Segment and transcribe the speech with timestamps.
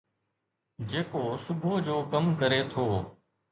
[0.89, 2.87] جيڪو صبح جو ڪم ڪري ٿو